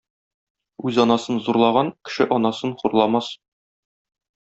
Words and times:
Үз 0.91 0.97
анасын 1.03 1.39
зурлаган, 1.49 1.93
кеше 2.11 2.29
анасын 2.41 2.77
хурламас. 2.83 3.33